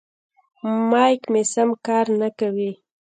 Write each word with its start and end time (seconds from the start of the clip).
مایک 0.89 1.21
مې 1.31 1.41
سم 1.53 1.69
کار 1.85 2.05
نه 2.19 2.29
کوي. 2.39 2.71